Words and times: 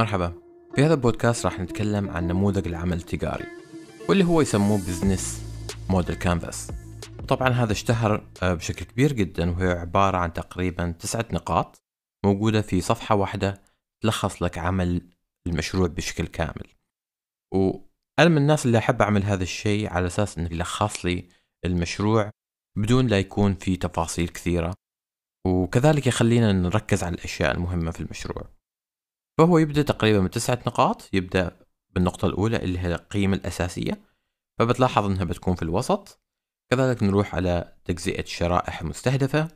مرحبا. 0.00 0.32
في 0.74 0.84
هذا 0.84 0.94
البودكاست 0.94 1.46
راح 1.46 1.60
نتكلم 1.60 2.10
عن 2.10 2.26
نموذج 2.26 2.66
العمل 2.66 2.96
التجاري 2.96 3.44
واللي 4.08 4.24
هو 4.24 4.40
يسموه 4.40 4.78
business 4.78 5.42
model 5.90 6.14
canvas 6.14 6.72
طبعا 7.28 7.48
هذا 7.48 7.72
اشتهر 7.72 8.26
آه، 8.42 8.54
بشكل 8.54 8.84
كبير 8.84 9.12
جدا 9.12 9.50
وهي 9.50 9.70
عبارة 9.70 10.16
عن 10.16 10.32
تقريبا 10.32 10.90
تسعة 10.90 11.24
نقاط 11.32 11.82
موجودة 12.24 12.62
في 12.62 12.80
صفحة 12.80 13.14
واحدة 13.14 13.62
تلخص 14.02 14.42
لك 14.42 14.58
عمل 14.58 15.10
المشروع 15.46 15.88
بشكل 15.88 16.26
كامل. 16.26 16.66
وأنا 17.54 18.28
من 18.28 18.36
الناس 18.36 18.66
اللي 18.66 18.78
أحب 18.78 19.02
أعمل 19.02 19.22
هذا 19.22 19.42
الشيء 19.42 19.88
على 19.88 20.06
أساس 20.06 20.38
أنه 20.38 20.52
يلخص 20.52 21.04
لي 21.04 21.28
المشروع 21.64 22.30
بدون 22.78 23.06
لا 23.06 23.18
يكون 23.18 23.54
في 23.54 23.76
تفاصيل 23.76 24.28
كثيرة 24.28 24.74
وكذلك 25.46 26.06
يخلينا 26.06 26.52
نركز 26.52 27.02
على 27.02 27.14
الأشياء 27.14 27.54
المهمة 27.54 27.90
في 27.90 28.00
المشروع. 28.00 28.59
فهو 29.40 29.58
يبدأ 29.58 29.82
تقريبا 29.82 30.20
من 30.20 30.30
تسعة 30.30 30.58
نقاط 30.66 31.08
يبدأ 31.12 31.56
بالنقطة 31.90 32.26
الأولى 32.26 32.56
اللي 32.56 32.78
هي 32.78 32.94
القيمة 32.94 33.36
الأساسية 33.36 34.00
فبتلاحظ 34.58 35.04
أنها 35.04 35.24
بتكون 35.24 35.54
في 35.54 35.62
الوسط. 35.62 36.20
كذلك 36.70 37.02
نروح 37.02 37.34
على 37.34 37.72
تجزئة 37.84 38.22
الشرائح 38.22 38.80
المستهدفة 38.80 39.48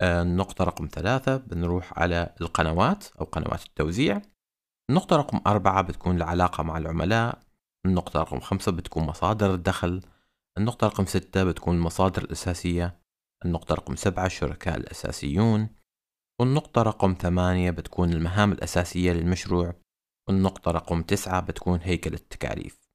آه، 0.00 0.22
النقطة 0.22 0.64
رقم 0.64 0.88
ثلاثة 0.92 1.36
بنروح 1.36 1.98
على 1.98 2.34
القنوات 2.40 3.04
أو 3.20 3.24
قنوات 3.24 3.66
التوزيع. 3.66 4.22
النقطة 4.90 5.16
رقم 5.16 5.40
أربعة 5.46 5.82
بتكون 5.82 6.16
العلاقة 6.16 6.62
مع 6.62 6.78
العملاء. 6.78 7.38
النقطة 7.86 8.20
رقم 8.20 8.40
خمسة 8.40 8.72
بتكون 8.72 9.02
مصادر 9.02 9.54
الدخل. 9.54 10.02
النقطة 10.58 10.86
رقم 10.86 11.06
ستة 11.06 11.44
بتكون 11.44 11.76
المصادر 11.76 12.22
الأساسية. 12.22 13.00
النقطة 13.44 13.74
رقم 13.74 13.96
سبعة 13.96 14.26
الشركاء 14.26 14.76
الأساسيون. 14.76 15.68
والنقطة 16.40 16.82
رقم 16.82 17.16
ثمانية 17.20 17.70
بتكون 17.70 18.12
المهام 18.12 18.52
الأساسية 18.52 19.12
للمشروع 19.12 19.74
والنقطة 20.28 20.70
رقم 20.70 21.02
تسعة 21.02 21.40
بتكون 21.40 21.80
هيكل 21.82 22.14
التكاليف. 22.14 22.88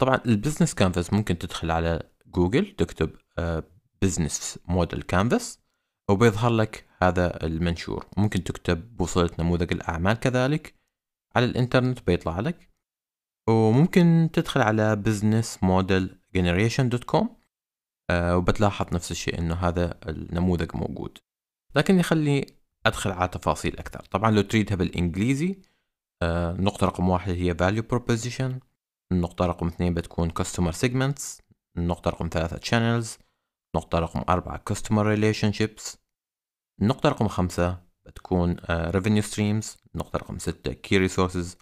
طبعا 0.00 0.20
ال 0.26 0.31
business 0.31 0.74
canvas 0.74 1.12
ممكن 1.12 1.38
تدخل 1.38 1.70
على 1.70 2.10
جوجل 2.26 2.76
تكتب 2.76 3.10
business 4.02 4.58
model 4.64 5.02
canvas 5.02 5.60
وبيظهر 6.10 6.50
لك 6.50 6.88
هذا 7.02 7.44
المنشور. 7.46 8.06
ممكن 8.16 8.44
تكتب 8.44 8.96
بوصلة 8.96 9.30
نموذج 9.38 9.72
الأعمال 9.72 10.14
كذلك 10.14 10.74
على 11.36 11.46
الإنترنت 11.46 12.06
بيطلع 12.06 12.40
لك. 12.40 12.70
وممكن 13.48 14.30
تدخل 14.32 14.60
على 14.60 15.02
business 15.06 15.58
model 15.58 16.14
generation.com 16.38 17.26
وبتلاحظ 18.12 18.94
نفس 18.94 19.10
الشيء 19.10 19.38
إنه 19.38 19.54
هذا 19.54 19.98
النموذج 20.08 20.76
موجود. 20.76 21.18
لكن 21.74 21.98
يخلي 21.98 22.46
أدخل 22.86 23.10
على 23.10 23.28
تفاصيل 23.28 23.78
أكثر. 23.78 24.00
طبعا 24.00 24.30
لو 24.30 24.42
تريدها 24.42 24.76
بالإنجليزي 24.76 25.58
آه، 26.22 26.52
النقطة 26.52 26.86
رقم 26.86 27.08
واحد 27.08 27.32
هي 27.32 27.54
value 27.54 27.84
proposition 27.94 28.66
النقطة 29.12 29.46
رقم 29.46 29.66
اثنين 29.66 29.94
بتكون 29.94 30.30
customer 30.30 30.72
segments 30.72 31.40
النقطة 31.76 32.10
رقم 32.10 32.28
ثلاثة 32.32 32.56
channels 32.56 33.08
النقطة 33.74 33.98
رقم 33.98 34.24
أربعة 34.28 34.64
customer 34.72 35.16
relationships 35.16 35.96
النقطة 36.82 37.08
رقم 37.08 37.28
خمسة 37.28 37.82
بتكون 38.06 38.56
uh, 38.56 38.62
revenue 38.92 39.32
streams 39.32 39.76
النقطة 39.94 40.16
رقم 40.16 40.38
ستة 40.38 40.72
key 40.72 41.08
resources 41.10 41.56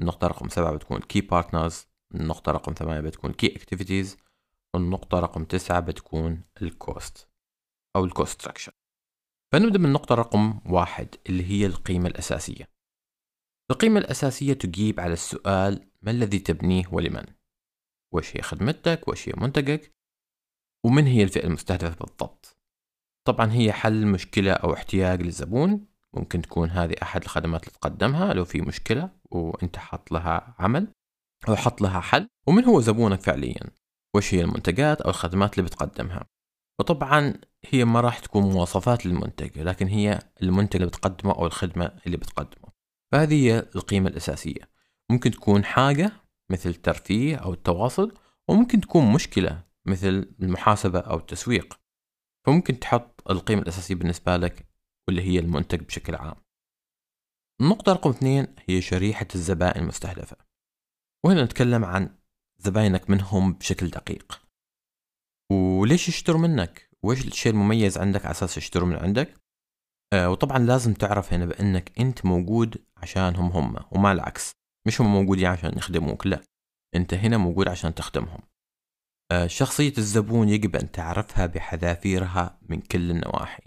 النقطة 0.00 0.26
رقم 0.26 0.48
سبعة 0.48 0.74
بتكون 0.74 1.00
key 1.00 1.22
partners 1.32 1.74
النقطة 2.14 2.52
رقم 2.52 2.72
ثمانية 2.72 3.00
بتكون 3.00 3.34
key 3.42 3.48
activities 3.48 4.16
والنقطة 4.74 5.20
رقم 5.20 5.44
تسعة 5.44 5.80
بتكون 5.80 6.42
ال 6.62 6.75
cost 6.75 7.28
أو 7.96 8.04
ال 8.04 8.12
cost 8.12 8.42
structure. 8.42 8.79
فنبدأ 9.52 9.78
من 9.78 9.86
النقطة 9.86 10.14
رقم 10.14 10.60
واحد 10.66 11.14
اللي 11.28 11.44
هي 11.50 11.66
القيمة 11.66 12.08
الأساسية. 12.08 12.68
القيمة 13.70 14.00
الأساسية 14.00 14.52
تجيب 14.52 15.00
على 15.00 15.12
السؤال 15.12 15.90
ما 16.02 16.10
الذي 16.10 16.38
تبنيه 16.38 16.84
ولمن؟ 16.92 17.24
وش 18.14 18.36
هي 18.36 18.42
خدمتك؟ 18.42 19.08
وش 19.08 19.28
هي 19.28 19.32
منتجك؟ 19.36 19.94
ومن 20.84 21.06
هي 21.06 21.22
الفئة 21.22 21.46
المستهدفة 21.46 22.04
بالضبط؟ 22.04 22.58
طبعا 23.26 23.52
هي 23.52 23.72
حل 23.72 24.06
مشكلة 24.06 24.52
أو 24.52 24.74
احتياج 24.74 25.22
للزبون. 25.22 25.86
ممكن 26.14 26.42
تكون 26.42 26.70
هذه 26.70 26.94
أحد 27.02 27.22
الخدمات 27.22 27.62
اللي 27.62 27.72
تقدمها 27.72 28.34
لو 28.34 28.44
في 28.44 28.60
مشكلة 28.60 29.10
وأنت 29.30 29.76
حط 29.76 30.12
لها 30.12 30.54
عمل 30.58 30.92
أو 31.48 31.56
حط 31.56 31.80
لها 31.80 32.00
حل. 32.00 32.28
ومن 32.46 32.64
هو 32.64 32.80
زبونك 32.80 33.20
فعليا؟ 33.20 33.70
وش 34.16 34.34
هي 34.34 34.40
المنتجات 34.40 35.00
أو 35.00 35.10
الخدمات 35.10 35.58
اللي 35.58 35.66
بتقدمها؟ 35.70 36.26
وطبعا 36.80 37.40
هي 37.66 37.84
ما 37.84 38.00
راح 38.00 38.18
تكون 38.18 38.42
مواصفات 38.42 39.06
للمنتج 39.06 39.58
لكن 39.58 39.86
هي 39.86 40.18
المنتج 40.42 40.76
اللي 40.76 40.86
بتقدمه 40.86 41.32
أو 41.32 41.46
الخدمة 41.46 42.00
اللي 42.06 42.16
بتقدمه. 42.16 42.72
فهذه 43.12 43.46
هي 43.46 43.58
القيمة 43.58 44.08
الأساسية. 44.08 44.70
ممكن 45.10 45.30
تكون 45.30 45.64
حاجة 45.64 46.12
مثل 46.50 46.70
الترفيه 46.70 47.36
أو 47.36 47.52
التواصل 47.52 48.14
وممكن 48.48 48.80
تكون 48.80 49.12
مشكلة 49.12 49.64
مثل 49.86 50.34
المحاسبة 50.42 50.98
أو 50.98 51.16
التسويق. 51.16 51.80
فممكن 52.46 52.78
تحط 52.78 53.30
القيمة 53.30 53.62
الأساسية 53.62 53.94
بالنسبة 53.94 54.36
لك 54.36 54.68
واللي 55.08 55.22
هي 55.22 55.38
المنتج 55.38 55.80
بشكل 55.80 56.14
عام. 56.14 56.36
النقطة 57.60 57.92
رقم 57.92 58.10
اثنين 58.10 58.54
هي 58.68 58.80
شريحة 58.80 59.26
الزبائن 59.34 59.82
المستهدفة. 59.82 60.36
وهنا 61.24 61.44
نتكلم 61.44 61.84
عن 61.84 62.18
زباينك 62.58 63.10
منهم 63.10 63.52
بشكل 63.52 63.88
دقيق. 63.88 64.42
وليش 65.52 66.08
يشتروا 66.08 66.40
منك؟ 66.40 66.89
وإيش 67.04 67.26
الشيء 67.26 67.52
المميز 67.52 67.98
عندك 67.98 68.24
على 68.24 68.30
أساس 68.30 68.56
يشتروا 68.56 68.88
من 68.88 68.96
عندك؟ 68.96 69.34
آه 70.12 70.30
وطبعا 70.30 70.58
لازم 70.58 70.94
تعرف 70.94 71.32
هنا 71.32 71.46
بأنك 71.46 72.00
أنت 72.00 72.26
موجود 72.26 72.84
عشانهم 72.96 73.46
هم 73.46 73.76
وما 73.90 74.12
العكس. 74.12 74.52
مش 74.86 75.00
هم 75.00 75.12
موجودين 75.12 75.46
عشان 75.46 75.78
يخدموك 75.78 76.26
لا. 76.26 76.40
أنت 76.94 77.14
هنا 77.14 77.36
موجود 77.36 77.68
عشان 77.68 77.94
تخدمهم. 77.94 78.40
آه 79.32 79.46
شخصية 79.46 79.92
الزبون 79.98 80.48
يجب 80.48 80.76
أن 80.76 80.90
تعرفها 80.90 81.46
بحذافيرها 81.46 82.58
من 82.62 82.80
كل 82.80 83.10
النواحي. 83.10 83.62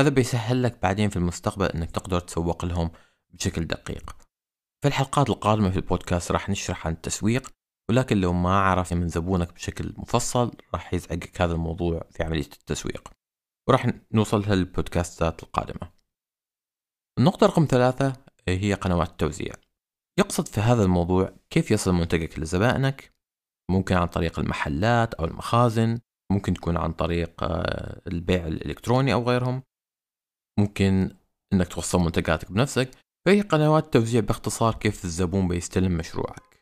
هذا 0.00 0.08
بيسهل 0.08 0.62
لك 0.62 0.82
بعدين 0.82 1.10
في 1.10 1.16
المستقبل 1.16 1.66
أنك 1.66 1.90
تقدر 1.90 2.20
تسوق 2.20 2.64
لهم 2.64 2.90
بشكل 3.30 3.64
دقيق. 3.66 4.16
في 4.82 4.88
الحلقات 4.88 5.30
القادمة 5.30 5.70
في 5.70 5.76
البودكاست 5.76 6.32
راح 6.32 6.48
نشرح 6.48 6.86
عن 6.86 6.92
التسويق 6.92 7.50
ولكن 7.90 8.20
لو 8.20 8.32
ما 8.32 8.58
عرفت 8.60 8.92
من 8.92 9.08
زبونك 9.08 9.52
بشكل 9.52 9.94
مفصل 9.96 10.56
راح 10.74 10.94
يزعجك 10.94 11.42
هذا 11.42 11.52
الموضوع 11.52 12.02
في 12.10 12.22
عملية 12.22 12.40
التسويق. 12.40 13.08
وراح 13.68 13.90
نوصلها 14.12 14.54
للبودكاستات 14.54 15.42
القادمة. 15.42 15.92
النقطة 17.18 17.46
رقم 17.46 17.66
ثلاثة 17.70 18.12
هي 18.48 18.74
قنوات 18.74 19.08
التوزيع. 19.08 19.54
يقصد 20.18 20.48
في 20.48 20.60
هذا 20.60 20.82
الموضوع 20.82 21.36
كيف 21.50 21.70
يصل 21.70 21.92
منتجك 21.92 22.38
لزبائنك؟ 22.38 23.14
ممكن 23.70 23.94
عن 23.94 24.06
طريق 24.06 24.38
المحلات 24.38 25.14
أو 25.14 25.24
المخازن 25.24 26.00
ممكن 26.32 26.54
تكون 26.54 26.76
عن 26.76 26.92
طريق 26.92 27.42
آه، 27.42 28.02
البيع 28.06 28.46
الإلكتروني 28.46 29.12
أو 29.12 29.22
غيرهم. 29.22 29.62
ممكن 30.58 31.16
إنك 31.52 31.68
توصل 31.68 31.98
منتجاتك 31.98 32.52
بنفسك. 32.52 32.90
فهي 33.26 33.40
قنوات 33.40 33.92
توزيع 33.92 34.20
باختصار 34.20 34.74
كيف 34.74 35.04
الزبون 35.04 35.48
بيستلم 35.48 35.96
مشروعك. 35.96 36.53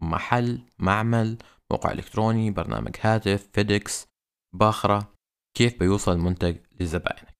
محل 0.00 0.62
معمل 0.78 1.38
موقع 1.70 1.92
إلكتروني 1.92 2.50
برنامج 2.50 2.96
هاتف 3.00 3.48
فيدكس 3.52 4.06
باخرة 4.54 5.14
كيف 5.56 5.78
بيوصل 5.78 6.12
المنتج 6.12 6.56
لزبائنك 6.80 7.34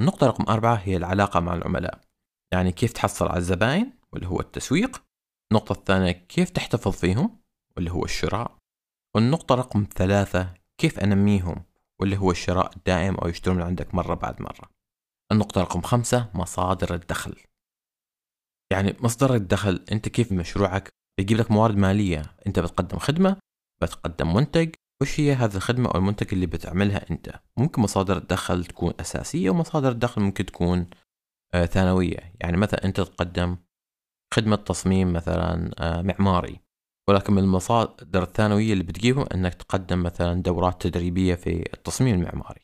النقطة 0.00 0.26
رقم 0.26 0.44
أربعة 0.48 0.74
هي 0.74 0.96
العلاقة 0.96 1.40
مع 1.40 1.54
العملاء 1.54 2.00
يعني 2.52 2.72
كيف 2.72 2.92
تحصل 2.92 3.28
على 3.28 3.38
الزبائن 3.38 3.92
واللي 4.12 4.28
هو 4.28 4.40
التسويق. 4.40 5.02
النقطة 5.52 5.72
الثانية 5.72 6.12
كيف 6.12 6.50
تحتفظ 6.50 6.92
فيهم 6.92 7.40
واللي 7.76 7.90
هو 7.90 8.04
الشراء. 8.04 8.56
والنقطة 9.16 9.54
رقم 9.54 9.86
ثلاثة 9.94 10.54
كيف 10.78 10.98
أنميهم 10.98 11.64
واللي 12.00 12.16
هو 12.16 12.30
الشراء 12.30 12.76
الدائم 12.76 13.14
أو 13.14 13.28
يشترون 13.28 13.56
من 13.56 13.62
عندك 13.62 13.94
مرة 13.94 14.14
بعد 14.14 14.42
مرة. 14.42 14.70
النقطة 15.32 15.60
رقم 15.60 15.80
خمسة 15.80 16.30
مصادر 16.34 16.94
الدخل. 16.94 17.36
يعني 18.72 18.96
مصدر 19.00 19.34
الدخل 19.34 19.84
أنت 19.92 20.08
كيف 20.08 20.32
مشروعك؟ 20.32 20.90
بيجيب 21.18 21.38
لك 21.38 21.50
موارد 21.50 21.76
مالية. 21.76 22.22
أنت 22.46 22.58
بتقدم 22.58 22.98
خدمة 22.98 23.36
بتقدم 23.82 24.34
منتج. 24.34 24.74
وش 25.02 25.20
هي 25.20 25.32
هذه 25.32 25.56
الخدمة 25.56 25.90
أو 25.90 25.98
المنتج 25.98 26.26
اللي 26.32 26.46
بتعملها 26.46 27.10
أنت؟ 27.10 27.40
ممكن 27.56 27.82
مصادر 27.82 28.16
الدخل 28.16 28.64
تكون 28.64 28.92
أساسية 29.00 29.50
ومصادر 29.50 29.88
الدخل 29.88 30.22
ممكن 30.22 30.46
تكون 30.46 30.86
آه 31.54 31.66
ثانوية. 31.66 32.32
يعني 32.40 32.56
مثلا 32.56 32.84
أنت 32.84 33.00
تقدم 33.00 33.56
خدمة 34.34 34.56
تصميم 34.56 35.12
مثلا 35.12 35.70
آه 35.78 36.02
معماري. 36.02 36.60
ولكن 37.08 37.32
من 37.32 37.42
المصادر 37.42 38.22
الثانوية 38.22 38.72
اللي 38.72 38.84
بتجيبهم 38.84 39.26
أنك 39.34 39.54
تقدم 39.54 40.02
مثلا 40.02 40.42
دورات 40.42 40.82
تدريبية 40.82 41.34
في 41.34 41.72
التصميم 41.74 42.14
المعماري. 42.14 42.60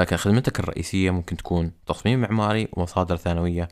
لكن 0.00 0.16
خدمتك 0.16 0.60
الرئيسية 0.60 1.10
ممكن 1.10 1.36
تكون 1.36 1.72
تصميم 1.86 2.20
معماري 2.20 2.68
ومصادر 2.72 3.16
ثانوية 3.16 3.68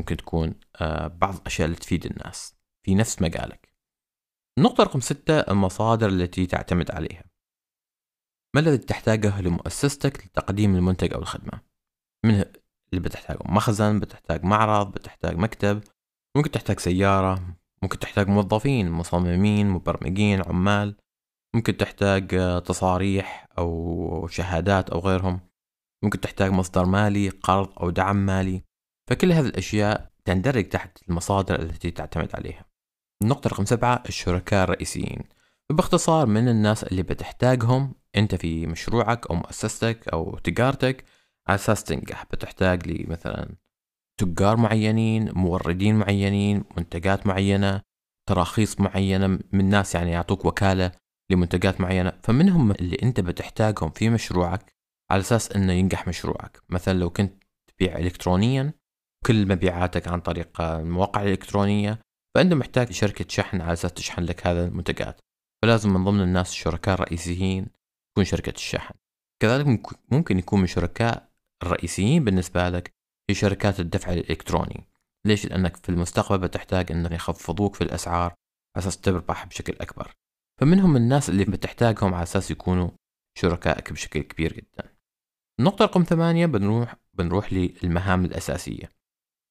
ممكن 0.00 0.16
تكون 0.16 0.54
آه، 0.80 1.06
بعض 1.06 1.34
الأشياء 1.34 1.66
اللي 1.66 1.78
تفيد 1.78 2.06
الناس. 2.06 2.63
في 2.84 2.94
نفس 2.94 3.22
مجالك. 3.22 3.74
النقطة 4.58 4.84
رقم 4.84 5.00
ستة 5.00 5.40
المصادر 5.40 6.08
التي 6.08 6.46
تعتمد 6.46 6.90
عليها. 6.90 7.24
ما 8.54 8.60
الذي 8.60 8.78
تحتاجه 8.78 9.40
لمؤسستك 9.40 10.26
لتقديم 10.26 10.76
المنتج 10.76 11.14
أو 11.14 11.20
الخدمة؟ 11.20 11.60
من 12.24 12.44
اللي 12.90 13.00
بتحتاجه 13.00 13.38
مخزن 13.44 14.00
بتحتاج 14.00 14.44
معرض 14.44 14.92
بتحتاج 14.92 15.36
مكتب 15.36 15.82
ممكن 16.36 16.50
تحتاج 16.50 16.80
سيارة 16.80 17.56
ممكن 17.82 17.98
تحتاج 17.98 18.28
موظفين 18.28 18.90
مصممين 18.90 19.68
مبرمجين 19.68 20.42
عمال 20.42 20.96
ممكن 21.54 21.76
تحتاج 21.76 22.34
آه، 22.34 22.58
تصاريح 22.58 23.48
أو 23.58 24.26
شهادات 24.26 24.90
أو 24.90 24.98
غيرهم 24.98 25.40
ممكن 26.04 26.20
تحتاج 26.20 26.50
مصدر 26.50 26.84
مالي 26.84 27.28
قرض 27.28 27.78
أو 27.78 27.90
دعم 27.90 28.16
مالي. 28.16 28.62
فكل 29.10 29.32
هذه 29.32 29.46
الأشياء 29.46 30.10
تندرج 30.24 30.68
تحت 30.68 30.98
المصادر 31.08 31.62
التي 31.62 31.90
تعتمد 31.90 32.36
عليها. 32.36 32.64
النقطة 33.24 33.48
رقم 33.48 33.64
سبعة 33.64 34.02
الشركاء 34.08 34.64
الرئيسيين. 34.64 35.22
باختصار 35.70 36.26
من 36.26 36.48
الناس 36.48 36.84
اللي 36.84 37.02
بتحتاجهم 37.02 37.94
أنت 38.16 38.34
في 38.34 38.66
مشروعك 38.66 39.26
أو 39.26 39.34
مؤسستك 39.34 40.08
أو 40.08 40.38
تجارتك 40.38 41.04
على 41.48 41.54
أساس 41.54 41.84
تنجح. 41.84 42.24
بتحتاج 42.32 42.86
لي 42.86 43.04
مثلا 43.08 43.54
تجار 44.20 44.56
معينين 44.56 45.32
موردين 45.32 45.96
معينين 45.96 46.64
منتجات 46.76 47.26
معينة 47.26 47.80
تراخيص 48.28 48.80
معينة 48.80 49.38
من 49.52 49.68
ناس 49.68 49.94
يعني 49.94 50.10
يعطوك 50.10 50.44
وكالة 50.44 50.92
لمنتجات 51.30 51.80
معينة. 51.80 52.12
فمنهم 52.22 52.70
اللي 52.70 52.96
أنت 53.02 53.20
بتحتاجهم 53.20 53.90
في 53.90 54.10
مشروعك 54.10 54.72
على 55.10 55.20
أساس 55.20 55.52
إنه 55.52 55.72
ينجح 55.72 56.08
مشروعك. 56.08 56.62
مثلا 56.68 56.98
لو 56.98 57.10
كنت 57.10 57.44
تبيع 57.66 57.98
الكترونيا 57.98 58.72
كل 59.26 59.48
مبيعاتك 59.48 60.08
عن 60.08 60.20
طريق 60.20 60.60
المواقع 60.60 61.22
الإلكترونية 61.22 62.03
فأنت 62.34 62.52
محتاج 62.52 62.92
شركة 62.92 63.24
شحن 63.28 63.60
على 63.60 63.72
أساس 63.72 63.92
تشحن 63.92 64.22
لك 64.22 64.46
هذا 64.46 64.64
المنتجات. 64.64 65.20
فلازم 65.62 65.92
من 65.94 66.04
ضمن 66.04 66.20
الناس 66.20 66.50
الشركاء 66.50 66.94
الرئيسيين 66.94 67.66
تكون 68.12 68.24
شركة 68.24 68.52
الشحن. 68.56 68.94
كذلك 69.42 69.80
ممكن 70.12 70.38
يكون 70.38 70.58
من 70.58 70.64
الشركاء 70.64 71.28
الرئيسيين 71.62 72.24
بالنسبة 72.24 72.68
لك 72.68 72.94
هي 73.30 73.34
شركات 73.34 73.80
الدفع 73.80 74.12
الإلكتروني. 74.12 74.86
ليش؟ 75.26 75.46
لأنك 75.46 75.76
في 75.76 75.88
المستقبل 75.88 76.38
بتحتاج 76.38 76.92
أنهم 76.92 77.12
يخفضوك 77.12 77.74
في 77.74 77.84
الأسعار 77.84 78.34
على 78.76 78.82
أساس 78.82 79.00
تربح 79.00 79.44
بشكل 79.44 79.72
أكبر. 79.80 80.12
فمنهم 80.60 80.96
الناس 80.96 81.30
اللي 81.30 81.44
بتحتاجهم 81.44 82.14
على 82.14 82.22
أساس 82.22 82.50
يكونوا 82.50 82.90
شركائك 83.38 83.92
بشكل 83.92 84.22
كبير 84.22 84.52
جدا. 84.52 84.94
النقطة 85.60 85.84
رقم 85.84 86.02
ثمانية 86.02 86.46
بنروح 86.46 86.96
بنروح 87.14 87.52
للمهام 87.52 88.24
الأساسية. 88.24 88.90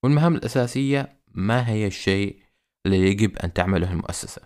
والمهام 0.03 0.35
الأساسية 0.35 1.21
ما 1.27 1.69
هي 1.69 1.87
الشيء 1.87 2.42
اللي 2.85 3.07
يجب 3.07 3.37
أن 3.37 3.53
تعمله 3.53 3.91
المؤسسة. 3.91 4.41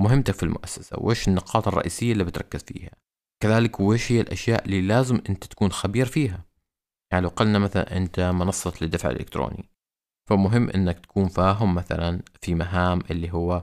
مهمتك 0.00 0.34
في 0.34 0.42
المؤسسة 0.42 0.96
وش 1.00 1.28
النقاط 1.28 1.68
الرئيسية 1.68 2.12
اللي 2.12 2.24
بتركز 2.24 2.62
فيها؟ 2.62 2.90
كذلك 3.42 3.80
وش 3.80 4.12
هي 4.12 4.20
الأشياء 4.20 4.64
اللي 4.64 4.82
لازم 4.82 5.20
أنت 5.28 5.44
تكون 5.44 5.72
خبير 5.72 6.06
فيها؟ 6.06 6.44
يعني 7.12 7.24
لو 7.24 7.28
قلنا 7.28 7.58
مثلا 7.58 7.96
أنت 7.96 8.20
منصة 8.20 8.74
للدفع 8.80 9.10
الإلكتروني 9.10 9.70
فمهم 10.28 10.70
أنك 10.70 10.98
تكون 10.98 11.28
فاهم 11.28 11.74
مثلا 11.74 12.22
في 12.40 12.54
مهام 12.54 13.00
اللي 13.10 13.32
هو 13.32 13.62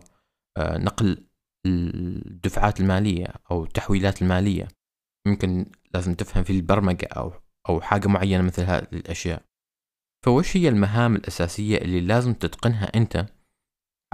آه، 0.58 0.78
نقل 0.78 1.28
الدفعات 1.66 2.80
المالية 2.80 3.28
أو 3.52 3.64
التحويلات 3.64 4.22
المالية. 4.22 4.68
ممكن 5.28 5.66
لازم 5.94 6.14
تفهم 6.14 6.44
في 6.44 6.54
البرمجة 6.54 7.06
أو 7.06 7.34
أو 7.70 7.82
حاجة 7.82 8.08
معينة 8.08 8.44
مثل 8.44 8.64
هذه 8.64 8.88
الأشياء. 8.94 9.44
فوش 10.26 10.58
هي 10.58 10.70
المهام 10.70 11.16
الأساسية 11.16 11.78
اللي 11.78 12.02
لازم 12.02 12.34
تتقنها 12.34 12.92
أنت؟ 12.96 13.26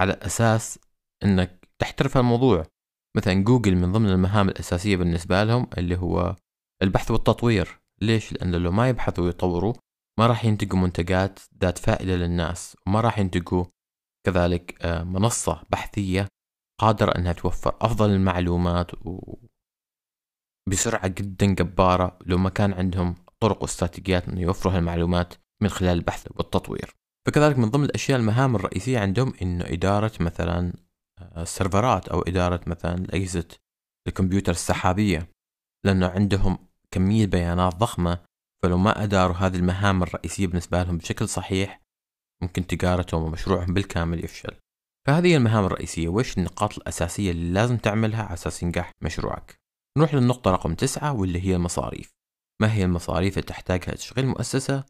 على 0.00 0.12
أساس 0.12 0.78
أنك 1.24 1.68
تحترف 1.78 2.16
الموضوع. 2.16 2.66
مثلا 3.16 3.34
جوجل 3.34 3.76
من 3.76 3.92
ضمن 3.92 4.08
المهام 4.08 4.48
الأساسية 4.48 4.96
بالنسبة 4.96 5.44
لهم 5.44 5.66
اللي 5.78 5.96
هو 5.96 6.36
البحث 6.82 7.10
والتطوير. 7.10 7.80
ليش؟ 8.00 8.32
لأن 8.32 8.54
لو 8.54 8.72
ما 8.72 8.88
يبحثوا 8.88 9.24
ويطوروا 9.24 9.74
ما 10.18 10.26
راح 10.26 10.44
ينتجوا 10.44 10.78
منتجات 10.78 11.40
ذات 11.60 11.78
فائدة 11.78 12.16
للناس 12.16 12.76
وما 12.86 13.00
راح 13.00 13.18
ينتجوا 13.18 13.64
كذلك 14.26 14.84
آه، 14.84 15.02
منصة 15.02 15.62
بحثية 15.70 16.28
قادرة 16.80 17.18
أنها 17.18 17.32
توفر 17.32 17.76
أفضل 17.80 18.10
المعلومات 18.10 18.94
و 19.06 19.38
بسرعة 20.68 21.08
جدا 21.08 21.46
جبارة 21.46 22.18
لو 22.26 22.38
ما 22.38 22.50
كان 22.50 22.72
عندهم 22.72 23.14
طرق 23.40 23.62
واستراتيجيات 23.62 24.28
أنه 24.28 24.40
يوفروا 24.40 24.74
هالمعلومات 24.74 25.34
من 25.62 25.68
خلال 25.68 25.98
البحث 25.98 26.28
والتطوير. 26.30 26.94
فكذلك 27.26 27.58
من 27.58 27.70
ضمن 27.70 27.84
الأشياء 27.84 28.18
المهام 28.18 28.56
الرئيسية 28.56 28.98
عندهم 28.98 29.32
إنه 29.42 29.64
إدارة 29.64 30.12
مثلا 30.20 30.72
السيرفرات 31.36 32.08
أو 32.08 32.20
إدارة 32.22 32.60
مثلا 32.66 33.06
أجهزة 33.10 33.48
الكمبيوتر 34.08 34.52
السحابية 34.52 35.28
لأنه 35.86 36.06
عندهم 36.06 36.58
كمية 36.90 37.26
بيانات 37.26 37.74
ضخمة 37.74 38.18
فلو 38.62 38.78
ما 38.78 39.02
أداروا 39.04 39.36
هذه 39.36 39.56
المهام 39.56 40.02
الرئيسية 40.02 40.46
بالنسبة 40.46 40.82
لهم 40.82 40.98
بشكل 40.98 41.28
صحيح 41.28 41.82
ممكن 42.42 42.66
تجارتهم 42.66 43.22
ومشروعهم 43.22 43.74
بالكامل 43.74 44.24
يفشل. 44.24 44.56
فهذه 45.06 45.26
هي 45.26 45.36
المهام 45.36 45.64
الرئيسية. 45.64 46.08
وش 46.08 46.38
النقاط 46.38 46.78
الأساسية 46.78 47.30
اللي 47.30 47.52
لازم 47.52 47.76
تعملها 47.76 48.22
على 48.22 48.34
أساس 48.34 48.62
ينجح 48.62 48.90
مشروعك؟ 49.04 49.54
نروح 49.98 50.14
للنقطة 50.14 50.50
رقم 50.50 50.74
تسعة 50.74 51.12
واللي 51.12 51.40
هي 51.40 51.56
المصاريف. 51.56 52.10
ما 52.62 52.72
هي 52.72 52.84
المصاريف 52.84 53.38
اللي 53.38 53.48
تحتاجها 53.48 53.94
تشغيل 53.94 54.26
مؤسسة؟ 54.26 54.84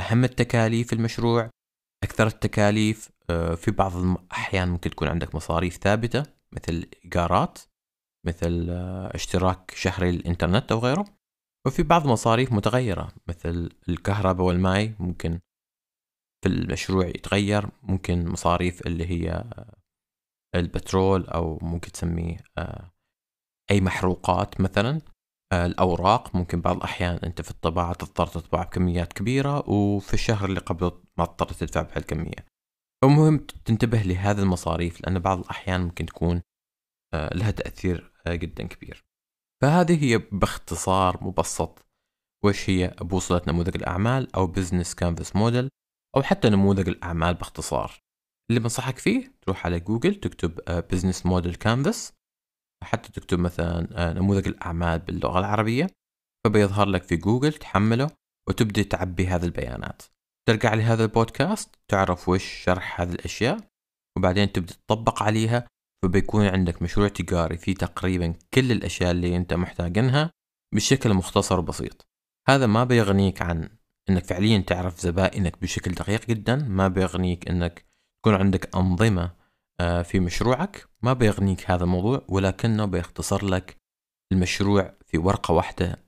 أهم 0.00 0.24
التكاليف 0.24 0.92
المشروع؟ 0.92 1.50
أكثر 2.06 2.26
التكاليف 2.26 3.10
آه، 3.30 3.54
في 3.54 3.70
بعض 3.70 3.96
الأحيان 3.96 4.68
ممكن 4.68 4.90
تكون 4.90 5.08
عندك 5.08 5.34
مصاريف 5.34 5.76
ثابتة 5.76 6.22
مثل 6.52 6.90
إيجارات 7.04 7.58
مثل 8.26 8.66
آه، 8.70 9.14
اشتراك 9.14 9.70
شهري 9.74 10.12
للإنترنت 10.12 10.72
أو 10.72 10.78
غيره. 10.78 11.04
وفي 11.66 11.82
بعض 11.82 12.06
مصاريف 12.06 12.52
متغيرة 12.52 13.12
مثل 13.28 13.70
الكهرباء 13.88 14.46
والماء 14.46 14.94
ممكن 14.98 15.40
في 16.44 16.48
المشروع 16.48 17.06
يتغير. 17.06 17.68
ممكن 17.82 18.28
مصاريف 18.28 18.86
اللي 18.86 19.06
هي 19.06 19.30
آه، 19.30 19.76
البترول 20.54 21.26
أو 21.26 21.58
ممكن 21.62 21.92
تسميه 21.92 22.36
أي 23.70 23.80
محروقات 23.80 24.60
مثلا. 24.60 25.00
الأوراق 25.52 26.36
ممكن 26.36 26.60
بعض 26.60 26.76
الأحيان 26.76 27.16
أنت 27.16 27.40
في 27.40 27.50
الطباعة 27.50 27.92
تضطر 27.92 28.26
تطبع 28.26 28.62
بكميات 28.62 29.12
كبيرة 29.12 29.70
وفي 29.70 30.14
الشهر 30.14 30.48
اللي 30.48 30.60
قبله 30.60 31.02
ما 31.18 31.24
تضطر 31.24 31.48
تدفع 31.48 31.82
بهالكمية 31.82 32.46
فمهم 33.02 33.38
تنتبه 33.38 34.02
لهذه 34.02 34.38
المصاريف 34.38 35.00
لأن 35.00 35.18
بعض 35.18 35.38
الأحيان 35.38 35.80
ممكن 35.80 36.06
تكون 36.06 36.42
آه، 37.14 37.34
لها 37.34 37.50
تأثير 37.50 38.12
آه، 38.26 38.34
جدا 38.34 38.66
كبير. 38.66 39.04
فهذه 39.62 40.04
هي 40.04 40.18
باختصار 40.18 41.24
مبسط 41.24 41.86
وش 42.44 42.70
هي 42.70 42.94
بوصلة 43.00 43.42
نموذج 43.48 43.76
الأعمال 43.76 44.34
أو 44.36 44.46
business 44.46 44.94
canvas 44.94 45.36
model 45.36 45.68
أو 46.16 46.22
حتى 46.22 46.48
نموذج 46.50 46.88
الأعمال 46.88 47.34
باختصار. 47.34 47.92
اللي 48.50 48.60
بنصحك 48.60 48.98
فيه 48.98 49.32
تروح 49.42 49.66
على 49.66 49.80
جوجل 49.80 50.14
تكتب 50.14 50.60
business 50.90 51.26
model 51.26 51.54
canvas 51.54 52.12
حتى 52.84 53.12
تكتب 53.12 53.38
مثلا 53.38 53.88
آه، 53.92 54.12
نموذج 54.12 54.48
الأعمال 54.48 54.98
باللغة 54.98 55.38
العربية 55.38 55.86
فبيظهر 56.44 56.86
لك 56.88 57.02
في 57.02 57.16
جوجل 57.16 57.52
تحمله 57.52 58.10
وتبدأ 58.48 58.82
تعبي 58.82 59.26
هذه 59.26 59.44
البيانات. 59.44 60.02
ترجع 60.48 60.74
لهذا 60.74 61.04
البودكاست 61.04 61.74
تعرف 61.88 62.28
وش 62.28 62.44
شرح 62.44 63.00
هذه 63.00 63.12
الأشياء 63.12 63.58
وبعدين 64.18 64.52
تبدأ 64.52 64.74
تطبق 64.74 65.22
عليها 65.22 65.66
فبيكون 66.04 66.46
عندك 66.46 66.82
مشروع 66.82 67.08
تجاري 67.08 67.56
فيه 67.56 67.74
تقريبا 67.74 68.34
كل 68.54 68.72
الأشياء 68.72 69.10
اللي 69.10 69.36
أنت 69.36 69.54
محتاجنها 69.54 70.30
بشكل 70.74 71.14
مختصر 71.14 71.58
وبسيط. 71.58 72.06
هذا 72.48 72.66
ما 72.66 72.84
بيغنيك 72.84 73.42
عن 73.42 73.68
أنك 74.10 74.24
فعليا 74.24 74.58
تعرف 74.58 75.00
زبائنك 75.00 75.60
بشكل 75.60 75.90
دقيق 75.90 76.26
جدا 76.26 76.56
ما 76.56 76.88
بيغنيك 76.88 77.48
أنك 77.48 77.86
تكون 78.20 78.34
عندك 78.34 78.76
أنظمة 78.76 79.22
آه، 79.24 79.45
في 79.80 80.20
مشروعك. 80.20 80.88
ما 81.02 81.12
بيغنيك 81.12 81.70
هذا 81.70 81.84
الموضوع 81.84 82.22
ولكنه 82.28 82.84
بيختصر 82.84 83.44
لك 83.44 83.76
المشروع 84.32 84.94
في 85.06 85.18
ورقة 85.18 85.54
واحدة. 85.54 86.06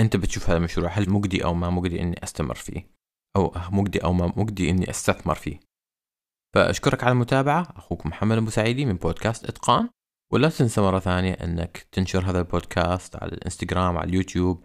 أنت 0.00 0.16
بتشوف 0.16 0.48
هذا 0.50 0.56
المشروع 0.56 0.90
هل 0.90 1.10
مجدي 1.10 1.44
أو 1.44 1.54
ما 1.54 1.70
مجدي 1.70 2.00
إني 2.02 2.24
أستمر 2.24 2.54
فيه؟ 2.54 2.90
أو 3.36 3.54
مجدي 3.70 4.04
أو 4.04 4.12
ما 4.12 4.32
مجدي 4.36 4.70
إني 4.70 4.90
أستثمر 4.90 5.34
فيه؟ 5.34 5.60
فأشكرك 6.54 7.04
على 7.04 7.12
المتابعة. 7.12 7.72
أخوك 7.76 8.06
محمد 8.06 8.48
سعيدي 8.48 8.84
من 8.84 8.94
بودكاست 8.94 9.44
إتقان. 9.44 9.88
ولا 10.32 10.48
تنسى 10.48 10.80
مرة 10.80 10.98
ثانية 10.98 11.32
أنك 11.32 11.86
تنشر 11.92 12.30
هذا 12.30 12.38
البودكاست 12.38 13.16
على 13.16 13.32
الإنستغرام 13.32 13.98
على 13.98 14.08
اليوتيوب 14.08 14.64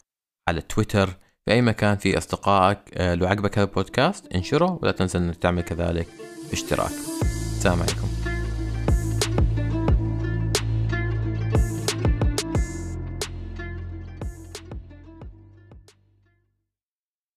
على 0.50 0.62
تويتر. 0.62 1.08
في 1.46 1.54
أي 1.54 1.62
مكان 1.62 1.98
في 1.98 2.18
أصدقائك 2.18 2.80
آه، 2.94 3.16
لو 3.16 3.28
عجبك 3.28 3.58
هذا 3.58 3.68
البودكاست 3.68 4.28
انشره. 4.28 4.80
ولا 4.82 4.92
تنسى 4.92 5.18
أنك 5.18 5.36
تعمل 5.36 5.62
كذلك 5.62 6.08
اشتراك 6.54 6.92
السلام 6.92 7.82
عليكم. 7.82 8.19